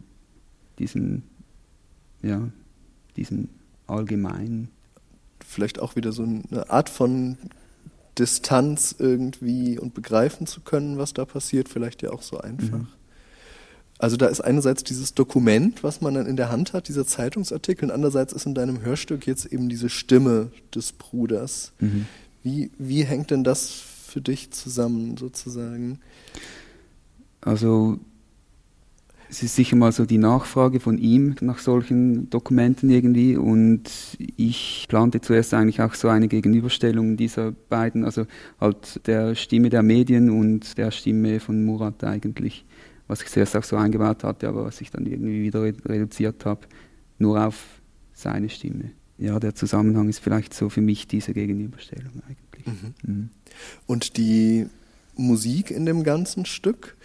[0.79, 1.23] diesen,
[2.21, 2.49] ja,
[3.15, 3.49] diesen
[3.87, 4.69] allgemeinen.
[5.45, 7.37] Vielleicht auch wieder so eine Art von
[8.17, 12.79] Distanz irgendwie und begreifen zu können, was da passiert, vielleicht ja auch so einfach.
[12.79, 12.87] Mhm.
[13.97, 17.89] Also da ist einerseits dieses Dokument, was man dann in der Hand hat, dieser Zeitungsartikel,
[17.89, 21.73] und andererseits ist in deinem Hörstück jetzt eben diese Stimme des Bruders.
[21.79, 22.05] Mhm.
[22.41, 25.99] Wie, wie hängt denn das für dich zusammen sozusagen?
[27.41, 27.99] Also
[29.29, 33.83] es ist sicher mal so die Nachfrage von ihm nach solchen Dokumenten irgendwie und
[34.37, 38.25] ich plante zuerst eigentlich auch so eine Gegenüberstellung dieser beiden, also
[38.59, 42.65] halt der Stimme der Medien und der Stimme von Murat eigentlich,
[43.07, 46.61] was ich zuerst auch so eingebaut hatte, aber was ich dann irgendwie wieder reduziert habe,
[47.19, 47.81] nur auf
[48.13, 48.91] seine Stimme.
[49.19, 52.65] Ja, der Zusammenhang ist vielleicht so für mich diese Gegenüberstellung eigentlich.
[52.65, 52.93] Mhm.
[53.03, 53.29] Mhm.
[53.85, 54.65] Und die
[55.15, 56.95] Musik in dem ganzen Stück,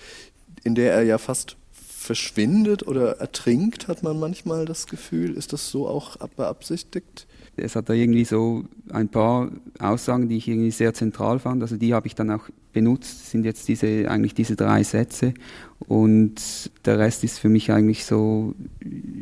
[0.62, 1.56] in der er ja fast
[2.04, 5.34] verschwindet oder ertrinkt, hat man manchmal das Gefühl.
[5.34, 7.26] Ist das so auch beabsichtigt?
[7.56, 11.62] Es hat da irgendwie so ein paar Aussagen, die ich irgendwie sehr zentral fand.
[11.62, 13.22] Also die habe ich dann auch benutzt.
[13.22, 15.32] Das sind jetzt diese eigentlich diese drei Sätze
[15.78, 18.54] und der Rest ist für mich eigentlich so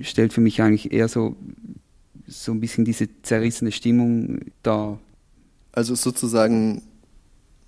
[0.00, 1.36] stellt für mich eigentlich eher so
[2.26, 4.98] so ein bisschen diese zerrissene Stimmung dar.
[5.72, 6.82] Also sozusagen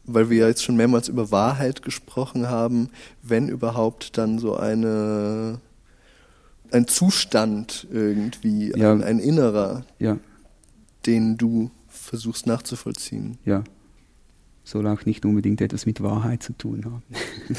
[0.04, 2.90] weil wir ja jetzt schon mehrmals über Wahrheit gesprochen haben,
[3.22, 5.60] wenn überhaupt dann so eine
[6.74, 8.92] ein Zustand irgendwie, ja.
[8.92, 10.18] ein, ein, innerer, ja.
[11.06, 13.38] den du versuchst nachzuvollziehen.
[13.44, 13.62] Ja.
[14.64, 17.02] Soll auch nicht unbedingt etwas mit Wahrheit zu tun haben.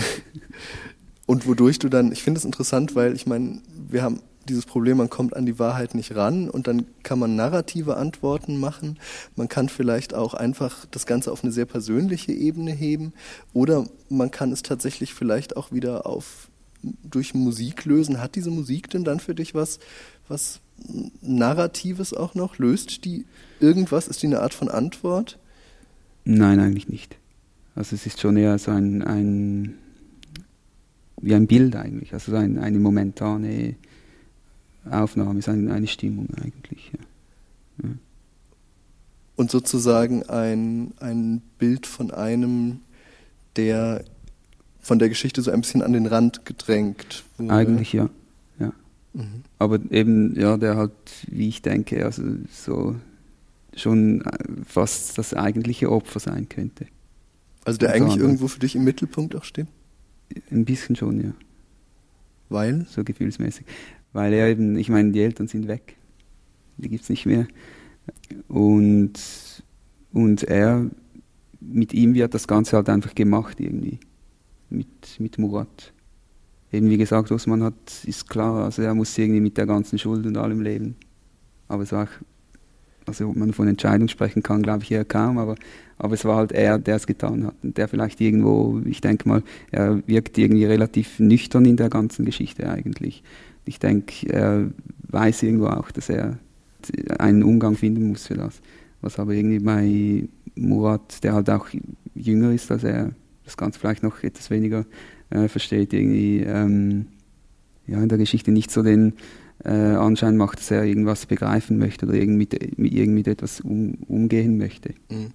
[1.28, 4.98] Und wodurch du dann, ich finde es interessant, weil ich meine, wir haben dieses Problem,
[4.98, 9.00] man kommt an die Wahrheit nicht ran und dann kann man narrative Antworten machen.
[9.36, 13.14] Man kann vielleicht auch einfach das Ganze auf eine sehr persönliche Ebene heben
[13.54, 16.50] oder man kann es tatsächlich vielleicht auch wieder auf
[17.04, 18.22] durch Musik lösen.
[18.22, 19.80] Hat diese Musik denn dann für dich was,
[20.28, 20.60] was
[21.22, 22.58] Narratives auch noch?
[22.58, 23.26] Löst die
[23.60, 24.08] irgendwas?
[24.08, 25.40] Ist die eine Art von Antwort?
[26.26, 27.18] Nein, eigentlich nicht.
[27.76, 29.76] Also es ist schon eher so ein, ein
[31.22, 33.76] wie ein Bild eigentlich, also ein, eine momentane
[34.90, 36.92] Aufnahme, ist eine, eine Stimmung eigentlich.
[36.94, 37.00] Ja.
[37.84, 37.96] Ja.
[39.36, 42.80] Und sozusagen ein, ein Bild von einem,
[43.56, 44.04] der
[44.80, 47.54] von der Geschichte so ein bisschen an den Rand gedrängt wurde.
[47.54, 48.10] Eigentlich ja.
[48.60, 48.72] ja.
[49.14, 49.44] Mhm.
[49.58, 50.92] Aber eben, ja, der halt,
[51.28, 52.22] wie ich denke, also
[52.52, 52.96] so
[53.76, 54.24] schon
[54.66, 56.86] fast das eigentliche Opfer sein könnte.
[57.66, 59.68] Also der eigentlich irgendwo für dich im Mittelpunkt auch steht?
[60.52, 61.34] Ein bisschen schon, ja.
[62.50, 62.86] Weil?
[62.88, 63.66] So gefühlsmäßig
[64.16, 65.98] weil er eben, ich meine, die Eltern sind weg,
[66.78, 67.48] die gibt es nicht mehr.
[68.48, 69.12] Und,
[70.14, 70.90] und er,
[71.60, 74.00] mit ihm wird das Ganze halt einfach gemacht irgendwie,
[74.70, 75.92] mit, mit Murat.
[76.72, 80.00] Eben wie gesagt, was man hat, ist klar, also er muss irgendwie mit der ganzen
[80.00, 80.96] Schuld und allem leben.
[81.68, 85.38] Aber es war auch, also ob man von Entscheidung sprechen kann, glaube ich eher kaum,
[85.38, 85.56] aber,
[85.98, 87.56] aber es war halt er, der es getan hat.
[87.64, 92.24] Und der vielleicht irgendwo, ich denke mal, er wirkt irgendwie relativ nüchtern in der ganzen
[92.24, 93.22] Geschichte eigentlich
[93.66, 94.70] ich denke, er
[95.10, 96.38] weiß irgendwo auch, dass er
[97.20, 98.62] einen Umgang finden muss für das.
[99.02, 101.68] Was aber irgendwie bei Murat, der halt auch
[102.14, 103.12] jünger ist als er,
[103.44, 104.86] das Ganze vielleicht noch etwas weniger
[105.30, 107.08] äh, versteht, irgendwie ähm,
[107.88, 109.14] ja, in der Geschichte nicht so den
[109.64, 112.48] äh, Anschein macht, dass er irgendwas begreifen möchte oder irgendwie
[112.78, 114.94] mit, mit etwas um, umgehen möchte.
[115.10, 115.32] Mhm.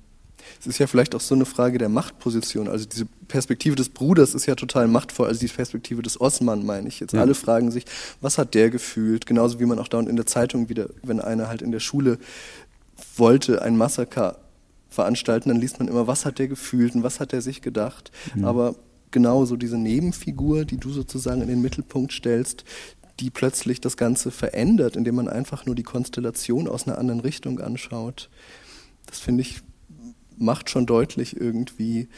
[0.60, 2.68] Es ist ja vielleicht auch so eine Frage der Machtposition.
[2.68, 5.28] Also diese Perspektive des Bruders ist ja total machtvoll.
[5.28, 7.12] Also die Perspektive des Osman meine ich jetzt.
[7.12, 7.20] Ja.
[7.20, 7.84] Alle fragen sich,
[8.20, 9.26] was hat der gefühlt?
[9.26, 11.80] Genauso wie man auch da und in der Zeitung wieder, wenn einer halt in der
[11.80, 12.18] Schule
[13.16, 14.38] wollte ein Massaker
[14.88, 18.10] veranstalten, dann liest man immer, was hat der gefühlt und was hat der sich gedacht.
[18.34, 18.44] Mhm.
[18.44, 18.74] Aber
[19.10, 22.64] genauso diese Nebenfigur, die du sozusagen in den Mittelpunkt stellst,
[23.20, 27.60] die plötzlich das Ganze verändert, indem man einfach nur die Konstellation aus einer anderen Richtung
[27.60, 28.30] anschaut.
[29.06, 29.60] Das finde ich
[30.40, 32.08] macht schon deutlich irgendwie,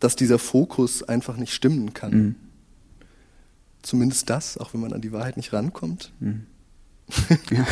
[0.00, 2.12] dass dieser Fokus einfach nicht stimmen kann.
[2.12, 2.34] Mhm.
[3.82, 6.12] Zumindest das, auch wenn man an die Wahrheit nicht rankommt.
[6.20, 6.46] Mhm.
[7.50, 7.66] ja.